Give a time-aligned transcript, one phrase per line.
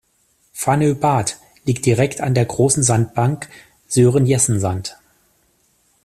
[0.55, 3.47] Fanø Bad liegt direkt an der großen Sandbank
[3.87, 4.97] "Søren Jessen Sand".